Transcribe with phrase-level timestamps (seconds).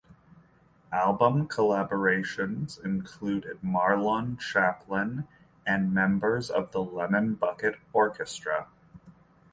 [0.91, 5.27] Album collaborations included Marlon Chaplin
[5.63, 8.65] and members of The Lemon Bucket Orkestra.